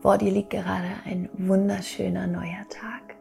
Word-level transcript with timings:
Vor 0.00 0.16
dir 0.16 0.30
liegt 0.30 0.48
gerade 0.48 0.88
ein 1.04 1.28
wunderschöner 1.34 2.26
neuer 2.26 2.66
Tag. 2.70 3.16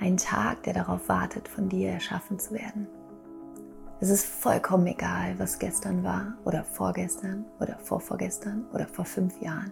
Ein 0.00 0.16
Tag, 0.16 0.64
der 0.64 0.74
darauf 0.74 1.08
wartet, 1.08 1.46
von 1.46 1.68
dir 1.68 1.90
erschaffen 1.90 2.40
zu 2.40 2.54
werden. 2.54 2.88
Es 4.00 4.10
ist 4.10 4.26
vollkommen 4.26 4.88
egal, 4.88 5.36
was 5.38 5.60
gestern 5.60 6.02
war 6.02 6.34
oder 6.44 6.64
vorgestern 6.64 7.44
oder 7.60 7.78
vorvorgestern 7.78 8.64
oder 8.74 8.88
vor 8.88 9.04
fünf 9.04 9.40
Jahren. 9.40 9.70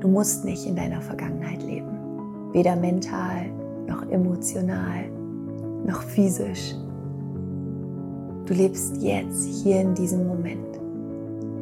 Du 0.00 0.08
musst 0.08 0.46
nicht 0.46 0.66
in 0.66 0.76
deiner 0.76 1.02
Vergangenheit 1.02 1.62
leben. 1.62 2.52
Weder 2.54 2.74
mental, 2.74 3.50
noch 3.86 4.08
emotional, 4.10 5.10
noch 5.84 6.02
physisch. 6.04 6.74
Du 8.46 8.54
lebst 8.54 8.96
jetzt, 8.96 9.44
hier 9.62 9.82
in 9.82 9.94
diesem 9.94 10.26
Moment. 10.26 10.78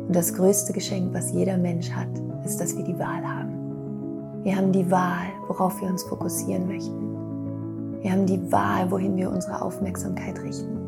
Und 0.06 0.14
das 0.14 0.32
größte 0.32 0.72
Geschenk, 0.72 1.12
was 1.12 1.32
jeder 1.32 1.58
Mensch 1.58 1.90
hat, 1.90 2.08
ist, 2.48 2.60
dass 2.60 2.76
wir 2.76 2.84
die 2.84 2.98
Wahl 2.98 3.22
haben. 3.22 4.42
Wir 4.42 4.56
haben 4.56 4.72
die 4.72 4.90
Wahl, 4.90 5.26
worauf 5.48 5.80
wir 5.82 5.88
uns 5.88 6.02
fokussieren 6.02 6.66
möchten. 6.66 8.00
Wir 8.00 8.12
haben 8.12 8.26
die 8.26 8.40
Wahl, 8.50 8.90
wohin 8.90 9.16
wir 9.16 9.30
unsere 9.30 9.60
Aufmerksamkeit 9.60 10.40
richten. 10.42 10.78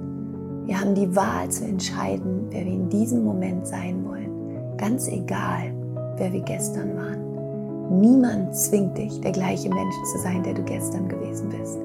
Wir 0.67 0.81
haben 0.81 0.95
die 0.95 1.15
Wahl 1.15 1.49
zu 1.51 1.65
entscheiden, 1.65 2.47
wer 2.51 2.65
wir 2.65 2.73
in 2.73 2.89
diesem 2.89 3.25
Moment 3.25 3.67
sein 3.67 4.05
wollen. 4.07 4.77
Ganz 4.79 5.09
egal, 5.09 5.75
wer 6.17 6.33
wir 6.33 6.41
gestern 6.41 6.97
waren. 6.97 8.01
Niemand 8.01 8.55
zwingt 8.57 8.97
dich, 8.97 9.21
der 9.21 9.33
gleiche 9.33 9.69
Mensch 9.69 9.95
zu 10.13 10.19
sein, 10.21 10.43
der 10.43 10.55
du 10.55 10.63
gestern 10.63 11.09
gewesen 11.09 11.49
bist. 11.49 11.79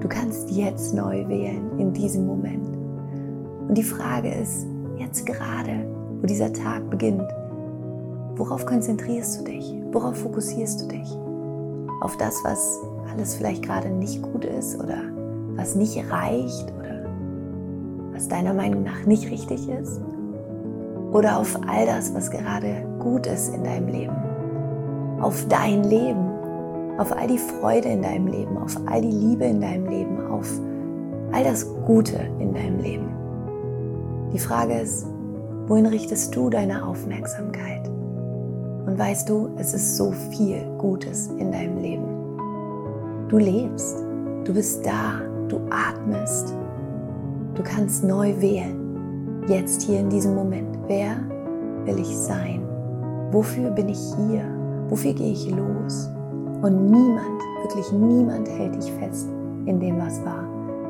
Du 0.00 0.08
kannst 0.08 0.50
jetzt 0.50 0.94
neu 0.94 1.28
wählen, 1.28 1.78
in 1.78 1.92
diesem 1.92 2.26
Moment. 2.26 2.76
Und 3.68 3.76
die 3.76 3.82
Frage 3.82 4.32
ist, 4.32 4.66
jetzt 4.98 5.26
gerade, 5.26 5.86
wo 6.20 6.26
dieser 6.26 6.52
Tag 6.52 6.88
beginnt, 6.90 7.28
Worauf 8.36 8.64
konzentrierst 8.64 9.40
du 9.40 9.44
dich? 9.44 9.74
Worauf 9.92 10.16
fokussierst 10.16 10.82
du 10.82 10.88
dich? 10.88 11.18
Auf 12.00 12.16
das, 12.16 12.42
was 12.44 12.80
alles 13.12 13.34
vielleicht 13.34 13.62
gerade 13.62 13.90
nicht 13.90 14.22
gut 14.22 14.44
ist 14.44 14.78
oder 14.82 14.98
was 15.54 15.74
nicht 15.74 15.98
reicht 16.10 16.72
oder 16.78 17.04
was 18.12 18.28
deiner 18.28 18.54
Meinung 18.54 18.84
nach 18.84 19.04
nicht 19.04 19.30
richtig 19.30 19.68
ist? 19.68 20.00
Oder 21.12 21.38
auf 21.38 21.58
all 21.68 21.84
das, 21.84 22.14
was 22.14 22.30
gerade 22.30 22.86
gut 22.98 23.26
ist 23.26 23.54
in 23.54 23.64
deinem 23.64 23.88
Leben? 23.88 24.16
Auf 25.20 25.46
dein 25.48 25.84
Leben? 25.84 26.30
Auf 26.98 27.12
all 27.12 27.26
die 27.26 27.38
Freude 27.38 27.88
in 27.88 28.02
deinem 28.02 28.28
Leben? 28.28 28.56
Auf 28.56 28.78
all 28.86 29.02
die 29.02 29.10
Liebe 29.10 29.44
in 29.44 29.60
deinem 29.60 29.86
Leben? 29.88 30.26
Auf 30.30 30.48
all 31.32 31.44
das 31.44 31.66
Gute 31.84 32.18
in 32.38 32.54
deinem 32.54 32.80
Leben? 32.80 33.08
Die 34.32 34.38
Frage 34.38 34.80
ist, 34.80 35.06
wohin 35.66 35.84
richtest 35.84 36.34
du 36.34 36.48
deine 36.48 36.86
Aufmerksamkeit? 36.86 37.91
Und 38.86 38.98
weißt 38.98 39.28
du, 39.28 39.50
es 39.58 39.74
ist 39.74 39.96
so 39.96 40.10
viel 40.30 40.64
Gutes 40.78 41.28
in 41.38 41.52
deinem 41.52 41.78
Leben. 41.78 42.04
Du 43.28 43.38
lebst, 43.38 44.04
du 44.44 44.52
bist 44.52 44.84
da, 44.84 45.20
du 45.48 45.60
atmest, 45.70 46.54
du 47.54 47.62
kannst 47.62 48.04
neu 48.04 48.34
wählen. 48.40 49.44
Jetzt 49.48 49.82
hier 49.82 50.00
in 50.00 50.10
diesem 50.10 50.34
Moment. 50.34 50.78
Wer 50.86 51.16
will 51.84 51.98
ich 51.98 52.16
sein? 52.16 52.62
Wofür 53.30 53.70
bin 53.70 53.88
ich 53.88 54.00
hier? 54.16 54.44
Wofür 54.88 55.12
gehe 55.12 55.32
ich 55.32 55.50
los? 55.50 56.08
Und 56.62 56.90
niemand, 56.90 57.40
wirklich 57.62 57.90
niemand 57.92 58.48
hält 58.48 58.74
dich 58.76 58.92
fest 58.92 59.28
in 59.66 59.80
dem, 59.80 59.98
was 59.98 60.24
war, 60.24 60.44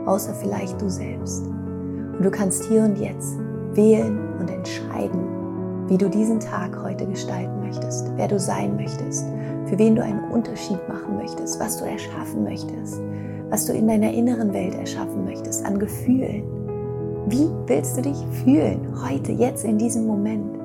außer 0.07 0.35
vielleicht 0.35 0.81
du 0.81 0.89
selbst. 0.89 1.47
Und 1.47 2.23
du 2.23 2.31
kannst 2.31 2.65
hier 2.65 2.83
und 2.83 2.99
jetzt 2.99 3.39
wählen 3.75 4.19
und 4.39 4.51
entscheiden, 4.51 5.02
wie 5.93 5.99
du 5.99 6.09
diesen 6.09 6.41
Tag 6.41 6.83
heute 6.83 7.05
gestalten 7.05 7.61
möchtest, 7.61 8.11
wer 8.17 8.27
du 8.27 8.41
sein 8.41 8.77
möchtest, 8.77 9.27
für 9.67 9.79
wen 9.79 9.95
du 9.95 10.03
einen 10.03 10.25
Unterschied 10.31 10.79
machen 10.89 11.19
möchtest, 11.19 11.61
was 11.61 11.77
du 11.77 11.85
erschaffen 11.85 12.45
möchtest, 12.45 12.99
was 13.51 13.67
du 13.67 13.75
in 13.75 13.89
deiner 13.89 14.11
inneren 14.11 14.55
Welt 14.55 14.75
erschaffen 14.75 15.27
möchtest, 15.27 15.67
an 15.67 15.79
Gefühlen. 15.79 16.45
Wie 17.27 17.47
willst 17.67 17.99
du 17.99 18.01
dich 18.01 18.17
fühlen 18.43 18.81
heute, 19.07 19.33
jetzt 19.33 19.67
in 19.67 19.77
diesem 19.77 20.07
Moment? 20.07 20.59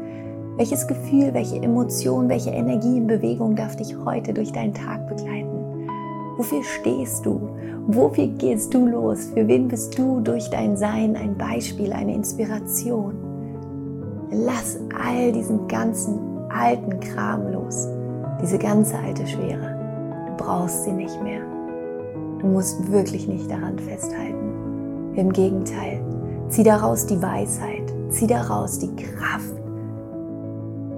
Welches 0.55 0.87
Gefühl, 0.87 1.33
welche 1.33 1.57
Emotion, 1.57 2.29
welche 2.29 2.51
Energie 2.51 2.95
in 2.95 3.07
Bewegung 3.07 3.53
darf 3.53 3.75
dich 3.75 3.97
heute 3.97 4.33
durch 4.33 4.53
deinen 4.53 4.73
Tag 4.73 5.09
begleiten? 5.09 5.89
Wofür 6.37 6.63
stehst 6.63 7.25
du? 7.25 7.49
Wofür 7.87 8.27
gehst 8.27 8.73
du 8.73 8.87
los? 8.87 9.25
Für 9.33 9.45
wen 9.45 9.67
bist 9.67 9.99
du 9.99 10.21
durch 10.21 10.49
dein 10.49 10.77
Sein 10.77 11.17
ein 11.17 11.37
Beispiel, 11.37 11.91
eine 11.91 12.13
Inspiration? 12.13 13.26
Lass 14.31 14.77
all 14.93 15.31
diesen 15.31 15.67
ganzen 15.67 16.19
alten 16.49 16.99
Kram 16.99 17.51
los, 17.51 17.87
diese 18.41 18.57
ganze 18.57 18.97
alte 18.97 19.25
Schwere. 19.25 19.75
Du 20.27 20.43
brauchst 20.43 20.83
sie 20.83 20.91
nicht 20.91 21.21
mehr. 21.23 21.41
Du 22.39 22.47
musst 22.47 22.91
wirklich 22.91 23.27
nicht 23.27 23.49
daran 23.49 23.79
festhalten. 23.79 25.13
Im 25.15 25.31
Gegenteil, 25.31 26.01
zieh 26.49 26.63
daraus 26.63 27.05
die 27.05 27.21
Weisheit, 27.21 27.91
zieh 28.09 28.27
daraus 28.27 28.79
die 28.79 28.95
Kraft, 28.95 29.53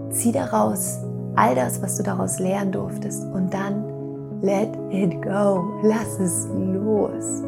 zieh 0.10 0.32
daraus 0.32 1.00
all 1.36 1.56
das, 1.56 1.82
was 1.82 1.96
du 1.96 2.04
daraus 2.04 2.40
lernen 2.40 2.72
durftest 2.72 3.24
und 3.34 3.54
dann 3.54 3.84
let 4.42 4.70
it 4.92 5.22
go, 5.22 5.66
lass 5.84 6.20
es 6.20 6.48
los. 6.54 7.44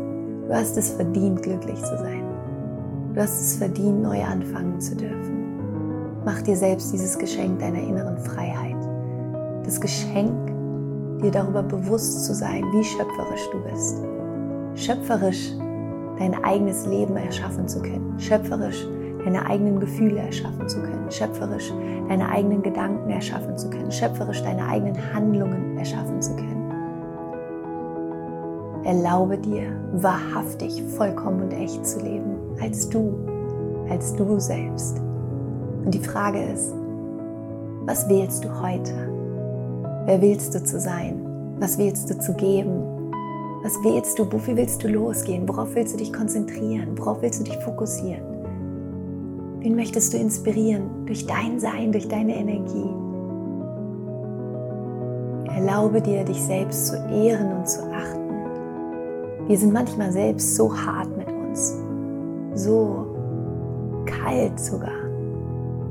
Du 0.48 0.54
hast 0.54 0.78
es 0.78 0.92
verdient, 0.92 1.42
glücklich 1.42 1.82
zu 1.82 1.98
sein. 1.98 2.24
Du 3.14 3.22
hast 3.22 3.42
es 3.42 3.56
verdient, 3.56 4.02
neu 4.02 4.24
anfangen 4.24 4.80
zu 4.80 4.96
dürfen. 4.96 5.41
Mach 6.24 6.40
dir 6.44 6.56
selbst 6.56 6.94
dieses 6.94 7.18
Geschenk 7.18 7.60
deiner 7.60 7.80
inneren 7.80 8.18
Freiheit. 8.18 8.78
Das 9.66 9.82
Geschenk, 9.82 10.52
dir 11.20 11.32
darüber 11.32 11.64
bewusst 11.64 12.26
zu 12.26 12.36
sein, 12.36 12.64
wie 12.72 12.84
schöpferisch 12.84 13.50
du 13.52 13.60
bist. 13.64 14.04
Schöpferisch 14.76 15.52
dein 16.20 16.36
eigenes 16.44 16.86
Leben 16.86 17.16
erschaffen 17.18 17.68
zu 17.68 17.82
können. 17.82 18.20
Schöpferisch 18.20 18.88
deine 19.26 19.44
eigenen 19.48 19.80
Gefühle 19.80 20.20
erschaffen 20.20 20.70
zu 20.70 20.82
können. 20.84 21.10
Schöpferisch 21.10 21.74
deine 22.08 22.30
eigenen 22.30 22.62
Gedanken 22.62 23.10
erschaffen 23.10 23.58
zu 23.58 23.72
können. 23.72 23.92
Schöpferisch 23.92 24.44
deine 24.44 24.68
eigenen 24.68 25.14
Handlungen 25.14 25.76
erschaffen 25.80 26.22
zu 26.22 26.36
können. 26.36 26.72
Erlaube 28.84 29.40
dir, 29.40 29.72
wahrhaftig, 29.94 30.84
vollkommen 30.98 31.42
und 31.42 31.54
echt 31.54 31.86
zu 31.86 32.00
leben, 32.00 32.36
als 32.62 32.88
du, 32.90 33.16
als 33.90 34.16
du 34.16 34.40
selbst. 34.40 35.02
Und 35.84 35.94
die 35.94 36.00
Frage 36.00 36.42
ist, 36.44 36.74
was 37.86 38.08
wählst 38.08 38.46
du 38.46 38.62
heute? 38.62 38.94
Wer 40.06 40.22
willst 40.22 40.54
du 40.54 40.64
zu 40.64 40.80
sein? 40.80 41.26
Was 41.60 41.78
willst 41.78 42.10
du 42.10 42.20
zu 42.20 42.34
geben? 42.34 42.84
Was 43.64 43.74
wählst 43.84 44.18
du? 44.18 44.32
Wofür 44.32 44.56
willst 44.56 44.84
du 44.84 44.88
losgehen? 44.88 45.48
Worauf 45.48 45.76
willst 45.76 45.94
du 45.94 45.98
dich 45.98 46.14
konzentrieren? 46.14 46.98
Worauf 46.98 47.22
willst 47.22 47.40
du 47.40 47.44
dich 47.44 47.58
fokussieren? 47.58 48.24
Wen 49.60 49.76
möchtest 49.76 50.14
du 50.14 50.18
inspirieren 50.18 51.06
durch 51.06 51.26
dein 51.28 51.60
Sein, 51.60 51.92
durch 51.92 52.08
deine 52.08 52.36
Energie? 52.36 52.90
Erlaube 55.56 56.02
dir, 56.02 56.24
dich 56.24 56.42
selbst 56.42 56.88
zu 56.88 56.96
ehren 56.96 57.58
und 57.58 57.68
zu 57.68 57.82
achten. 57.92 59.48
Wir 59.48 59.58
sind 59.58 59.74
manchmal 59.74 60.12
selbst 60.12 60.56
so 60.56 60.76
hart 60.76 61.16
mit 61.16 61.28
uns, 61.28 61.78
so 62.56 63.06
kalt 64.06 64.60
sogar. 64.60 65.11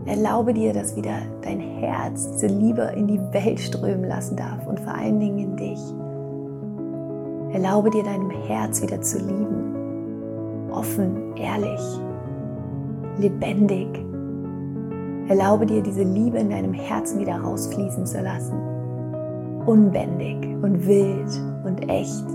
Erlaube 0.07 0.55
dir, 0.55 0.73
dass 0.73 0.97
wieder 0.97 1.19
dein 1.43 1.61
Herz 1.61 2.31
diese 2.33 2.47
Liebe 2.47 2.83
in 2.97 3.07
die 3.07 3.21
Welt 3.33 3.61
strömen 3.61 4.05
lassen 4.05 4.37
darf 4.37 4.67
und 4.67 4.81
vor 4.81 4.95
allen 4.95 5.21
Dingen 5.21 5.39
in 5.39 5.57
dich. 5.57 5.81
Erlaube 7.53 7.91
dir 7.91 8.03
deinem 8.05 8.31
Herz 8.31 8.83
wieder 8.83 9.01
zu 9.03 9.19
lieben. 9.19 10.71
Offen, 10.71 11.37
ehrlich, 11.37 11.81
lebendig. 13.19 13.89
Erlaube 15.29 15.67
dir 15.67 15.83
diese 15.83 16.03
Liebe 16.03 16.39
in 16.39 16.51
deinem 16.51 16.73
Herzen 16.73 17.21
wieder 17.21 17.37
rausfließen 17.41 18.07
zu 18.07 18.21
lassen. 18.21 18.59
Unbändig 19.67 20.43
und 20.63 20.87
wild 20.87 21.41
und 21.65 21.89
echt. 21.89 22.27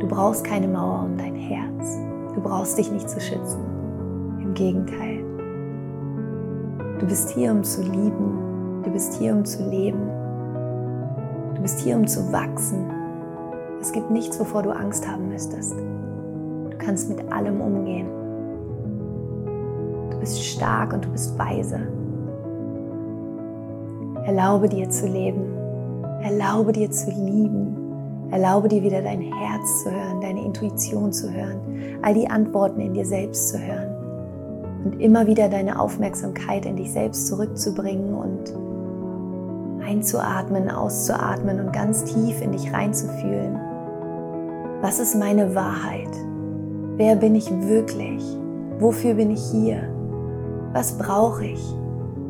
Du 0.00 0.08
brauchst 0.08 0.44
keine 0.44 0.66
Mauer 0.66 1.04
um 1.04 1.16
dein 1.18 1.34
Herz. 1.34 1.98
Du 2.34 2.40
brauchst 2.40 2.78
dich 2.78 2.90
nicht 2.90 3.08
zu 3.08 3.20
schützen. 3.20 3.60
Im 4.40 4.54
Gegenteil. 4.54 5.29
Du 7.00 7.06
bist 7.06 7.30
hier, 7.30 7.50
um 7.50 7.64
zu 7.64 7.80
lieben. 7.80 8.82
Du 8.84 8.90
bist 8.90 9.14
hier, 9.14 9.32
um 9.32 9.42
zu 9.42 9.66
leben. 9.66 10.10
Du 11.54 11.62
bist 11.62 11.80
hier, 11.80 11.96
um 11.96 12.06
zu 12.06 12.30
wachsen. 12.30 12.90
Es 13.80 13.90
gibt 13.90 14.10
nichts, 14.10 14.38
wovor 14.38 14.62
du 14.62 14.70
Angst 14.70 15.08
haben 15.08 15.30
müsstest. 15.30 15.72
Du 15.72 16.76
kannst 16.76 17.08
mit 17.08 17.32
allem 17.32 17.62
umgehen. 17.62 18.06
Du 20.10 20.18
bist 20.18 20.44
stark 20.44 20.92
und 20.92 21.06
du 21.06 21.08
bist 21.08 21.38
weise. 21.38 21.80
Erlaube 24.26 24.68
dir 24.68 24.90
zu 24.90 25.06
leben. 25.06 25.54
Erlaube 26.22 26.72
dir 26.72 26.90
zu 26.90 27.10
lieben. 27.12 28.28
Erlaube 28.30 28.68
dir 28.68 28.82
wieder 28.82 29.00
dein 29.00 29.22
Herz 29.22 29.84
zu 29.84 29.90
hören, 29.90 30.20
deine 30.20 30.44
Intuition 30.44 31.12
zu 31.12 31.32
hören, 31.32 31.58
all 32.02 32.12
die 32.12 32.28
Antworten 32.28 32.78
in 32.78 32.92
dir 32.92 33.06
selbst 33.06 33.48
zu 33.48 33.58
hören 33.58 33.99
und 34.84 35.00
immer 35.00 35.26
wieder 35.26 35.48
deine 35.48 35.80
Aufmerksamkeit 35.80 36.66
in 36.66 36.76
dich 36.76 36.92
selbst 36.92 37.26
zurückzubringen 37.26 38.14
und 38.14 38.54
einzuatmen, 39.84 40.70
auszuatmen 40.70 41.60
und 41.60 41.72
ganz 41.72 42.04
tief 42.04 42.40
in 42.40 42.52
dich 42.52 42.72
reinzufühlen. 42.72 43.58
Was 44.80 44.98
ist 44.98 45.14
meine 45.14 45.54
Wahrheit? 45.54 46.08
Wer 46.96 47.16
bin 47.16 47.34
ich 47.34 47.50
wirklich? 47.50 48.22
Wofür 48.78 49.14
bin 49.14 49.30
ich 49.30 49.42
hier? 49.42 49.82
Was 50.72 50.96
brauche 50.96 51.44
ich? 51.44 51.74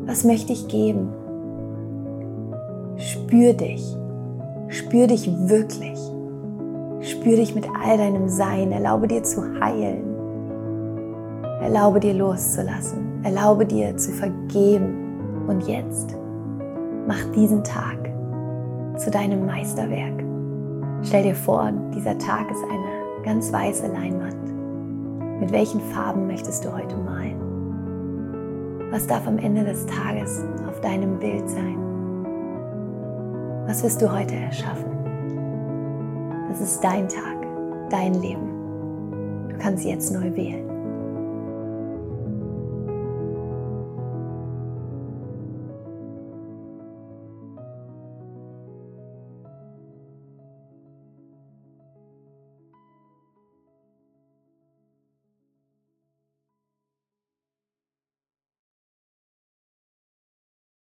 Was 0.05 0.23
möchte 0.23 0.51
ich 0.51 0.67
geben? 0.67 1.09
Spür 2.97 3.53
dich. 3.53 3.95
Spür 4.67 5.07
dich 5.07 5.29
wirklich. 5.47 5.99
Spür 7.01 7.35
dich 7.35 7.55
mit 7.55 7.67
all 7.83 7.97
deinem 7.97 8.27
Sein. 8.29 8.71
Erlaube 8.71 9.07
dir 9.07 9.23
zu 9.23 9.43
heilen. 9.59 10.10
Erlaube 11.61 11.99
dir 11.99 12.15
loszulassen. 12.15 13.23
Erlaube 13.23 13.67
dir 13.67 13.95
zu 13.95 14.11
vergeben. 14.11 15.45
Und 15.47 15.67
jetzt 15.67 16.17
mach 17.07 17.23
diesen 17.35 17.63
Tag 17.63 17.97
zu 18.97 19.11
deinem 19.11 19.45
Meisterwerk. 19.45 20.23
Stell 21.03 21.23
dir 21.23 21.35
vor, 21.35 21.71
dieser 21.95 22.17
Tag 22.17 22.49
ist 22.49 22.63
eine 22.63 23.23
ganz 23.23 23.53
weiße 23.53 23.87
Leinwand. 23.87 25.39
Mit 25.39 25.51
welchen 25.51 25.81
Farben 25.81 26.25
möchtest 26.25 26.65
du 26.65 26.73
heute 26.73 26.95
malen? 26.97 27.39
Was 28.91 29.05
darf 29.05 29.27
am 29.27 29.37
Ende 29.37 29.63
des 29.63 29.85
Tages 29.85 30.43
auf 30.67 30.81
deinem 30.81 31.19
Bild 31.19 31.47
sein? 31.47 31.77
Was 33.67 33.83
wirst 33.83 34.01
du 34.01 34.11
heute 34.11 34.35
erschaffen? 34.35 34.91
Das 36.49 36.59
ist 36.59 36.83
dein 36.83 37.07
Tag, 37.07 37.37
dein 37.89 38.15
Leben. 38.15 39.47
Du 39.49 39.57
kannst 39.57 39.85
jetzt 39.85 40.11
neu 40.11 40.35
wählen. 40.35 40.70